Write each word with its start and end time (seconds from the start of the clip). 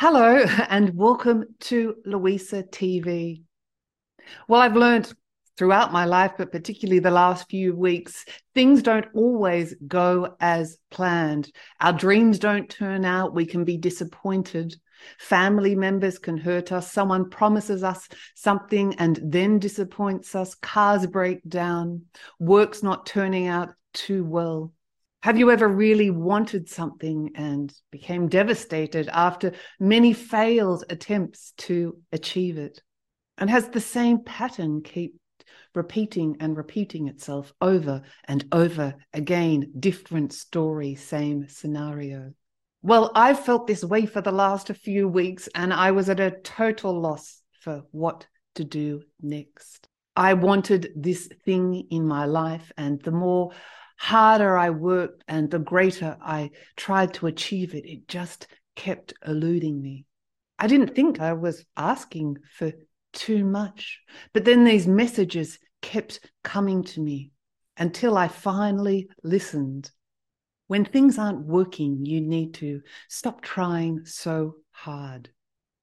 Hello, 0.00 0.44
and 0.68 0.94
welcome 0.94 1.44
to 1.58 1.96
Louisa 2.04 2.62
TV. 2.62 3.42
Well, 4.46 4.60
I've 4.60 4.76
learned 4.76 5.12
throughout 5.56 5.92
my 5.92 6.04
life, 6.04 6.34
but 6.38 6.52
particularly 6.52 7.00
the 7.00 7.10
last 7.10 7.50
few 7.50 7.74
weeks, 7.74 8.24
things 8.54 8.80
don't 8.80 9.08
always 9.12 9.74
go 9.88 10.36
as 10.38 10.78
planned. 10.92 11.50
Our 11.80 11.92
dreams 11.92 12.38
don't 12.38 12.70
turn 12.70 13.04
out. 13.04 13.34
We 13.34 13.44
can 13.44 13.64
be 13.64 13.76
disappointed. 13.76 14.76
Family 15.18 15.74
members 15.74 16.20
can 16.20 16.36
hurt 16.36 16.70
us. 16.70 16.92
Someone 16.92 17.28
promises 17.28 17.82
us 17.82 18.08
something 18.36 18.94
and 19.00 19.18
then 19.20 19.58
disappoints 19.58 20.36
us. 20.36 20.54
Cars 20.54 21.08
break 21.08 21.40
down. 21.48 22.02
Work's 22.38 22.84
not 22.84 23.04
turning 23.04 23.48
out 23.48 23.70
too 23.94 24.24
well. 24.24 24.72
Have 25.22 25.36
you 25.36 25.50
ever 25.50 25.66
really 25.66 26.10
wanted 26.10 26.68
something 26.68 27.32
and 27.34 27.74
became 27.90 28.28
devastated 28.28 29.08
after 29.08 29.52
many 29.80 30.12
failed 30.12 30.84
attempts 30.90 31.52
to 31.58 31.98
achieve 32.12 32.56
it? 32.56 32.80
And 33.36 33.50
has 33.50 33.68
the 33.68 33.80
same 33.80 34.22
pattern 34.24 34.82
keep 34.82 35.16
repeating 35.74 36.36
and 36.38 36.56
repeating 36.56 37.08
itself 37.08 37.52
over 37.60 38.02
and 38.26 38.44
over 38.52 38.94
again? 39.12 39.72
Different 39.78 40.32
story, 40.32 40.94
same 40.94 41.48
scenario. 41.48 42.32
Well, 42.82 43.10
I've 43.16 43.40
felt 43.40 43.66
this 43.66 43.82
way 43.82 44.06
for 44.06 44.20
the 44.20 44.30
last 44.30 44.68
few 44.68 45.08
weeks, 45.08 45.48
and 45.52 45.72
I 45.72 45.90
was 45.90 46.08
at 46.08 46.20
a 46.20 46.30
total 46.44 47.00
loss 47.00 47.42
for 47.60 47.82
what 47.90 48.28
to 48.54 48.62
do 48.62 49.02
next. 49.20 49.88
I 50.14 50.34
wanted 50.34 50.92
this 50.94 51.28
thing 51.44 51.88
in 51.90 52.06
my 52.06 52.26
life, 52.26 52.70
and 52.76 53.02
the 53.02 53.10
more 53.10 53.50
harder 53.98 54.56
I 54.56 54.70
worked 54.70 55.24
and 55.28 55.50
the 55.50 55.58
greater 55.58 56.16
I 56.22 56.50
tried 56.76 57.14
to 57.14 57.26
achieve 57.26 57.74
it, 57.74 57.84
it 57.84 58.08
just 58.08 58.46
kept 58.76 59.12
eluding 59.26 59.82
me. 59.82 60.06
I 60.58 60.68
didn't 60.68 60.94
think 60.94 61.20
I 61.20 61.34
was 61.34 61.64
asking 61.76 62.38
for 62.56 62.72
too 63.12 63.44
much. 63.44 64.00
But 64.32 64.44
then 64.44 64.64
these 64.64 64.86
messages 64.86 65.58
kept 65.82 66.20
coming 66.42 66.84
to 66.84 67.00
me 67.00 67.32
until 67.76 68.16
I 68.16 68.28
finally 68.28 69.08
listened. 69.22 69.90
When 70.68 70.84
things 70.84 71.18
aren't 71.18 71.46
working, 71.46 72.04
you 72.04 72.20
need 72.20 72.54
to 72.54 72.82
stop 73.08 73.40
trying 73.40 74.04
so 74.04 74.56
hard. 74.70 75.30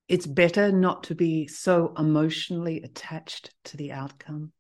It's 0.08 0.28
better 0.28 0.72
not 0.72 1.04
to 1.06 1.16
be 1.16 1.48
so 1.48 1.94
emotionally 1.98 2.82
attached 2.82 3.54
to 3.66 3.78
the 3.78 3.92
outcome 3.92 4.52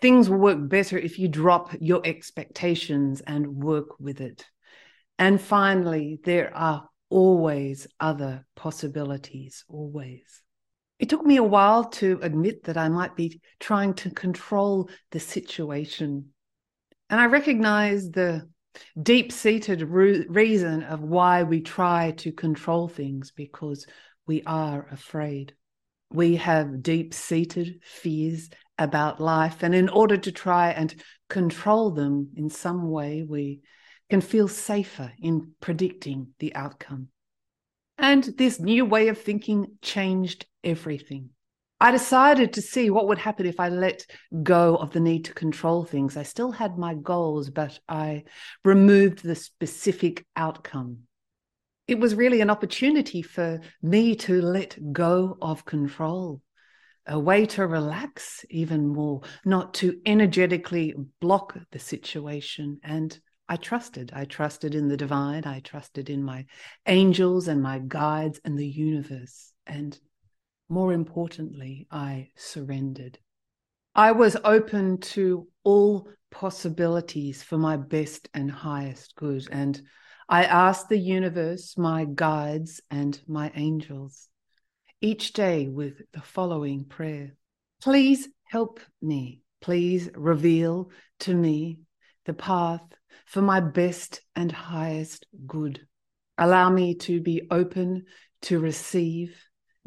things 0.00 0.28
will 0.28 0.38
work 0.38 0.68
better 0.68 0.98
if 0.98 1.18
you 1.18 1.28
drop 1.28 1.74
your 1.80 2.00
expectations 2.04 3.22
and 3.26 3.46
work 3.46 3.98
with 3.98 4.20
it. 4.20 4.44
And 5.18 5.40
finally, 5.40 6.20
there 6.24 6.54
are 6.54 6.88
always 7.08 7.86
other 8.00 8.46
possibilities, 8.54 9.64
always. 9.68 10.42
It 10.98 11.08
took 11.08 11.24
me 11.24 11.36
a 11.36 11.42
while 11.42 11.84
to 11.84 12.18
admit 12.22 12.64
that 12.64 12.76
I 12.76 12.88
might 12.88 13.16
be 13.16 13.40
trying 13.60 13.94
to 13.94 14.10
control 14.10 14.90
the 15.10 15.20
situation. 15.20 16.32
And 17.10 17.20
I 17.20 17.26
recognize 17.26 18.10
the 18.10 18.48
deep 19.00 19.32
seated 19.32 19.82
re- 19.82 20.26
reason 20.28 20.82
of 20.82 21.00
why 21.00 21.42
we 21.42 21.60
try 21.60 22.12
to 22.18 22.32
control 22.32 22.88
things 22.88 23.30
because 23.30 23.86
we 24.26 24.42
are 24.46 24.86
afraid. 24.90 25.54
We 26.10 26.36
have 26.36 26.82
deep 26.82 27.14
seated 27.14 27.80
fears 27.82 28.50
about 28.78 29.20
life. 29.20 29.62
And 29.62 29.74
in 29.74 29.88
order 29.88 30.16
to 30.16 30.32
try 30.32 30.70
and 30.70 30.94
control 31.28 31.90
them 31.90 32.30
in 32.36 32.50
some 32.50 32.90
way, 32.90 33.24
we 33.26 33.60
can 34.10 34.20
feel 34.20 34.48
safer 34.48 35.12
in 35.20 35.52
predicting 35.60 36.28
the 36.38 36.54
outcome. 36.54 37.08
And 37.98 38.24
this 38.24 38.60
new 38.60 38.84
way 38.84 39.08
of 39.08 39.20
thinking 39.20 39.78
changed 39.82 40.46
everything. 40.62 41.30
I 41.78 41.90
decided 41.90 42.54
to 42.54 42.62
see 42.62 42.88
what 42.88 43.08
would 43.08 43.18
happen 43.18 43.44
if 43.44 43.60
I 43.60 43.68
let 43.68 44.06
go 44.42 44.76
of 44.76 44.92
the 44.92 45.00
need 45.00 45.26
to 45.26 45.34
control 45.34 45.84
things. 45.84 46.16
I 46.16 46.22
still 46.22 46.50
had 46.50 46.78
my 46.78 46.94
goals, 46.94 47.50
but 47.50 47.78
I 47.86 48.24
removed 48.64 49.22
the 49.22 49.34
specific 49.34 50.24
outcome. 50.36 51.00
It 51.86 51.98
was 51.98 52.14
really 52.14 52.40
an 52.40 52.50
opportunity 52.50 53.20
for 53.20 53.60
me 53.82 54.16
to 54.16 54.40
let 54.40 54.76
go 54.92 55.36
of 55.40 55.64
control 55.64 56.40
a 57.06 57.18
way 57.18 57.46
to 57.46 57.66
relax 57.66 58.44
even 58.50 58.88
more, 58.88 59.22
not 59.44 59.74
to 59.74 60.00
energetically 60.04 60.94
block 61.20 61.56
the 61.70 61.78
situation. 61.78 62.80
And 62.82 63.18
I 63.48 63.56
trusted. 63.56 64.12
I 64.14 64.24
trusted 64.24 64.74
in 64.74 64.88
the 64.88 64.96
divine. 64.96 65.44
I 65.44 65.60
trusted 65.60 66.10
in 66.10 66.22
my 66.22 66.46
angels 66.86 67.48
and 67.48 67.62
my 67.62 67.78
guides 67.78 68.40
and 68.44 68.58
the 68.58 68.68
universe. 68.68 69.52
And 69.66 69.98
more 70.68 70.92
importantly, 70.92 71.86
I 71.90 72.30
surrendered. 72.36 73.18
I 73.94 74.12
was 74.12 74.36
open 74.44 74.98
to 74.98 75.48
all 75.62 76.08
possibilities 76.30 77.42
for 77.42 77.56
my 77.56 77.76
best 77.76 78.28
and 78.34 78.50
highest 78.50 79.14
good. 79.14 79.46
And 79.50 79.80
I 80.28 80.44
asked 80.44 80.88
the 80.88 80.98
universe, 80.98 81.78
my 81.78 82.04
guides, 82.04 82.80
and 82.90 83.18
my 83.28 83.52
angels 83.54 84.28
each 85.00 85.32
day 85.32 85.68
with 85.68 86.00
the 86.12 86.20
following 86.20 86.84
prayer 86.84 87.34
Please 87.82 88.28
help 88.44 88.80
me. 89.02 89.42
Please 89.60 90.08
reveal 90.14 90.90
to 91.20 91.34
me 91.34 91.78
the 92.24 92.32
path 92.34 92.82
for 93.26 93.42
my 93.42 93.60
best 93.60 94.20
and 94.34 94.50
highest 94.50 95.26
good. 95.46 95.86
Allow 96.38 96.70
me 96.70 96.94
to 96.94 97.20
be 97.20 97.46
open 97.50 98.04
to 98.42 98.58
receive 98.58 99.36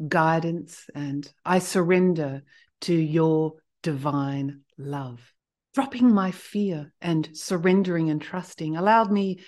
guidance, 0.06 0.86
and 0.94 1.30
I 1.44 1.58
surrender 1.58 2.42
to 2.82 2.94
your 2.94 3.54
divine 3.82 4.62
love. 4.78 5.20
Dropping 5.74 6.12
my 6.12 6.30
fear 6.30 6.92
and 7.00 7.28
surrendering 7.32 8.10
and 8.10 8.20
trusting 8.20 8.76
allowed 8.76 9.12
me 9.12 9.40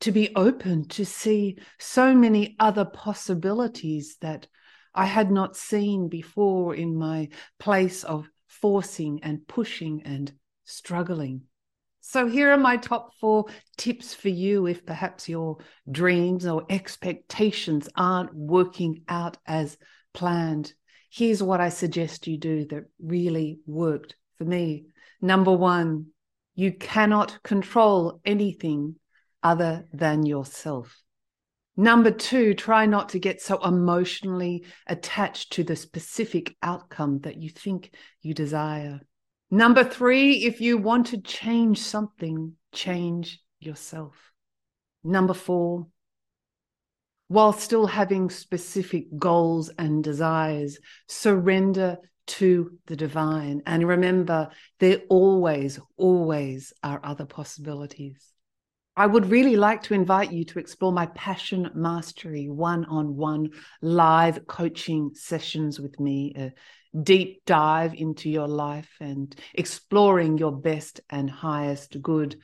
to 0.00 0.12
be 0.12 0.34
open 0.34 0.88
to 0.88 1.04
see 1.04 1.58
so 1.78 2.14
many 2.14 2.56
other 2.58 2.84
possibilities 2.84 4.16
that 4.20 4.48
I 4.94 5.06
had 5.06 5.30
not 5.30 5.56
seen 5.56 6.08
before 6.08 6.74
in 6.74 6.96
my 6.96 7.28
place 7.58 8.04
of 8.04 8.28
forcing 8.46 9.20
and 9.22 9.46
pushing 9.46 10.02
and 10.04 10.32
struggling. 10.64 11.42
So, 12.00 12.26
here 12.26 12.52
are 12.52 12.58
my 12.58 12.78
top 12.78 13.14
four 13.20 13.46
tips 13.76 14.14
for 14.14 14.30
you 14.30 14.66
if 14.66 14.86
perhaps 14.86 15.28
your 15.28 15.58
dreams 15.90 16.46
or 16.46 16.64
expectations 16.70 17.88
aren't 17.96 18.34
working 18.34 19.02
out 19.08 19.36
as 19.46 19.76
planned. 20.14 20.72
Here's 21.10 21.42
what 21.42 21.60
I 21.60 21.68
suggest 21.68 22.26
you 22.26 22.38
do 22.38 22.64
that 22.66 22.84
really 23.02 23.60
worked 23.66 24.16
for 24.36 24.44
me. 24.44 24.86
Number 25.20 25.52
one, 25.52 26.06
you 26.54 26.72
cannot 26.72 27.42
control 27.42 28.20
anything 28.24 28.96
other 29.42 29.86
than 29.92 30.24
yourself. 30.24 31.02
Number 31.80 32.10
two, 32.10 32.54
try 32.54 32.86
not 32.86 33.10
to 33.10 33.20
get 33.20 33.40
so 33.40 33.62
emotionally 33.64 34.64
attached 34.88 35.52
to 35.52 35.62
the 35.62 35.76
specific 35.76 36.56
outcome 36.60 37.20
that 37.20 37.36
you 37.36 37.50
think 37.50 37.94
you 38.20 38.34
desire. 38.34 38.98
Number 39.48 39.84
three, 39.84 40.44
if 40.44 40.60
you 40.60 40.76
want 40.76 41.06
to 41.06 41.20
change 41.20 41.78
something, 41.78 42.54
change 42.72 43.40
yourself. 43.60 44.32
Number 45.04 45.34
four, 45.34 45.86
while 47.28 47.52
still 47.52 47.86
having 47.86 48.28
specific 48.28 49.16
goals 49.16 49.70
and 49.78 50.02
desires, 50.02 50.80
surrender 51.06 51.98
to 52.26 52.72
the 52.86 52.96
divine. 52.96 53.62
And 53.66 53.86
remember, 53.86 54.48
there 54.80 55.02
always, 55.08 55.78
always 55.96 56.72
are 56.82 56.98
other 57.04 57.24
possibilities. 57.24 58.32
I 58.98 59.06
would 59.06 59.26
really 59.26 59.54
like 59.54 59.84
to 59.84 59.94
invite 59.94 60.32
you 60.32 60.42
to 60.46 60.58
explore 60.58 60.90
my 60.90 61.06
Passion 61.06 61.70
Mastery 61.72 62.48
one 62.48 62.84
on 62.86 63.14
one 63.14 63.50
live 63.80 64.44
coaching 64.48 65.12
sessions 65.14 65.78
with 65.78 66.00
me, 66.00 66.32
a 66.36 66.52
deep 67.00 67.44
dive 67.46 67.94
into 67.94 68.28
your 68.28 68.48
life 68.48 68.90
and 68.98 69.32
exploring 69.54 70.36
your 70.36 70.50
best 70.50 71.00
and 71.08 71.30
highest 71.30 72.02
good. 72.02 72.40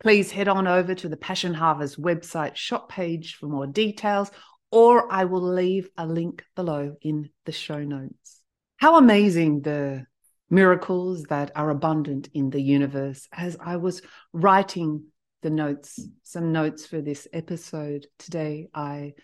Please 0.00 0.30
head 0.30 0.46
on 0.46 0.68
over 0.68 0.94
to 0.94 1.08
the 1.08 1.16
Passion 1.16 1.52
Harvest 1.52 2.00
website 2.00 2.54
shop 2.54 2.88
page 2.88 3.34
for 3.34 3.48
more 3.48 3.66
details 3.66 4.30
or 4.70 5.12
I 5.12 5.24
will 5.24 5.52
leave 5.52 5.88
a 5.98 6.06
link 6.06 6.44
below 6.54 6.94
in 7.02 7.30
the 7.44 7.50
show 7.50 7.82
notes. 7.82 8.40
How 8.76 8.98
amazing 8.98 9.62
the 9.62 10.06
miracles 10.48 11.24
that 11.24 11.50
are 11.56 11.70
abundant 11.70 12.28
in 12.34 12.50
the 12.50 12.62
universe. 12.62 13.26
As 13.32 13.56
I 13.60 13.78
was 13.78 14.00
writing 14.32 15.06
the 15.42 15.50
notes, 15.50 16.00
some 16.22 16.52
notes 16.52 16.86
for 16.86 17.00
this 17.00 17.28
episode 17.32 18.06
today, 18.18 18.68
I 18.74 19.14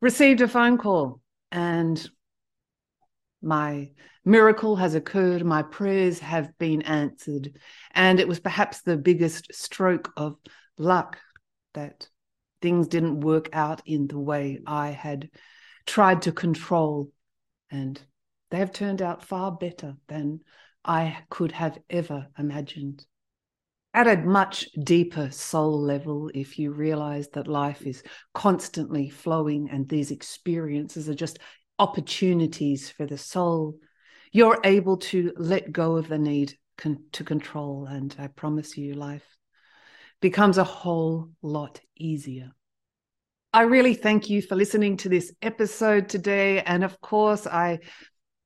received 0.00 0.40
a 0.40 0.48
phone 0.48 0.78
call 0.78 1.20
and 1.50 2.08
my 3.40 3.90
miracle 4.24 4.76
has 4.76 4.94
occurred, 4.94 5.44
my 5.44 5.62
prayers 5.62 6.18
have 6.18 6.56
been 6.58 6.82
answered. 6.82 7.58
And 7.94 8.20
it 8.20 8.28
was 8.28 8.40
perhaps 8.40 8.82
the 8.82 8.96
biggest 8.96 9.54
stroke 9.54 10.12
of 10.16 10.36
luck 10.76 11.18
that 11.74 12.08
things 12.60 12.88
didn't 12.88 13.20
work 13.20 13.48
out 13.52 13.82
in 13.86 14.08
the 14.08 14.18
way 14.18 14.60
I 14.66 14.90
had 14.90 15.30
tried 15.86 16.22
to 16.22 16.32
control. 16.32 17.12
And 17.70 18.00
they 18.50 18.58
have 18.58 18.72
turned 18.72 19.02
out 19.02 19.24
far 19.24 19.52
better 19.52 19.94
than 20.08 20.40
I 20.84 21.18
could 21.30 21.52
have 21.52 21.78
ever 21.88 22.28
imagined. 22.38 23.06
At 23.94 24.06
a 24.06 24.16
much 24.18 24.68
deeper 24.84 25.30
soul 25.30 25.80
level, 25.80 26.30
if 26.34 26.58
you 26.58 26.72
realize 26.72 27.28
that 27.30 27.48
life 27.48 27.86
is 27.86 28.02
constantly 28.34 29.08
flowing 29.08 29.70
and 29.70 29.88
these 29.88 30.10
experiences 30.10 31.08
are 31.08 31.14
just 31.14 31.38
opportunities 31.78 32.90
for 32.90 33.06
the 33.06 33.18
soul, 33.18 33.78
you're 34.30 34.60
able 34.64 34.98
to 34.98 35.32
let 35.36 35.72
go 35.72 35.96
of 35.96 36.08
the 36.08 36.18
need 36.18 36.56
con- 36.76 37.04
to 37.12 37.24
control. 37.24 37.86
And 37.86 38.14
I 38.18 38.26
promise 38.28 38.76
you, 38.76 38.94
life 38.94 39.24
becomes 40.20 40.58
a 40.58 40.64
whole 40.64 41.30
lot 41.42 41.80
easier. 41.96 42.52
I 43.52 43.62
really 43.62 43.94
thank 43.94 44.28
you 44.28 44.42
for 44.42 44.56
listening 44.56 44.98
to 44.98 45.08
this 45.08 45.32
episode 45.40 46.08
today. 46.08 46.60
And 46.60 46.84
of 46.84 47.00
course, 47.00 47.46
I 47.46 47.78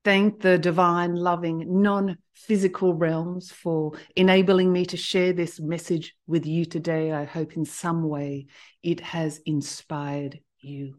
thank 0.03 0.41
the 0.41 0.57
divine, 0.57 1.15
loving, 1.15 1.81
non 1.81 2.17
physical 2.33 2.93
realms 2.93 3.51
for 3.51 3.93
enabling 4.15 4.71
me 4.71 4.85
to 4.87 4.97
share 4.97 5.33
this 5.33 5.59
message 5.59 6.15
with 6.27 6.45
you 6.45 6.65
today. 6.65 7.11
I 7.11 7.25
hope 7.25 7.55
in 7.55 7.65
some 7.65 8.03
way 8.07 8.47
it 8.81 8.99
has 8.99 9.39
inspired 9.45 10.39
you 10.59 10.97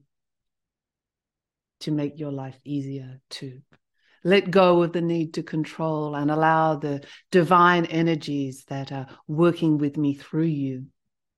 to 1.81 1.91
make 1.91 2.19
your 2.19 2.33
life 2.33 2.59
easier 2.65 3.21
to 3.29 3.61
let 4.25 4.51
go 4.51 4.83
of 4.83 4.93
the 4.93 5.03
need 5.03 5.35
to 5.35 5.43
control 5.43 6.15
and 6.15 6.31
allow 6.31 6.77
the 6.77 7.05
divine 7.31 7.85
energies 7.87 8.65
that 8.69 8.91
are 8.91 9.07
working 9.29 9.77
with 9.77 9.99
me 9.99 10.15
through 10.15 10.45
you 10.45 10.87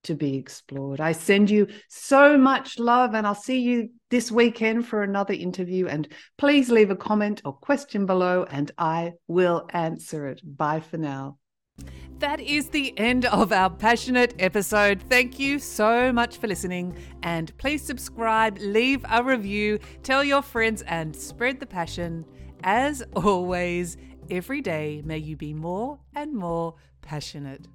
to 0.07 0.15
be 0.15 0.37
explored. 0.37 1.01
I 1.01 1.13
send 1.13 1.51
you 1.51 1.69
so 1.89 2.37
much 2.37 2.79
love, 2.79 3.15
and 3.15 3.27
I'll 3.27 3.35
see 3.35 3.61
you 3.61 3.91
this 4.11 4.33
weekend 4.33 4.87
for 4.87 5.03
another 5.03 5.35
interview. 5.35 5.87
And 5.87 6.09
please 6.39 6.71
leave 6.71 6.91
a 6.91 6.97
comment 6.97 7.43
or 7.45 7.53
question 7.53 8.07
below, 8.07 8.47
and 8.51 8.71
I 8.79 9.13
will 9.29 9.67
answer 9.71 10.27
it. 10.27 10.41
Bye 10.45 10.81
for 10.81 10.97
now. 10.97 11.39
That 12.19 12.41
is 12.41 12.71
the 12.71 12.99
end 12.99 13.27
of 13.27 13.53
our 13.53 13.69
passionate 13.69 14.35
episode. 14.39 15.03
Thank 15.11 15.39
you 15.39 15.59
so 15.59 16.11
much 16.13 16.39
for 16.39 16.47
listening. 16.47 16.97
And 17.23 17.55
please 17.59 17.83
subscribe, 17.83 18.57
leave 18.59 19.05
a 19.11 19.23
review, 19.23 19.79
tell 20.03 20.25
your 20.25 20.41
friends, 20.41 20.81
and 20.83 21.15
spread 21.15 21.61
the 21.61 21.67
passion. 21.67 22.25
As 22.65 23.03
always, 23.15 23.99
every 24.31 24.63
day 24.63 25.03
may 25.05 25.19
you 25.19 25.37
be 25.37 25.53
more 25.53 25.99
and 26.15 26.35
more 26.35 26.77
passionate. 27.03 27.69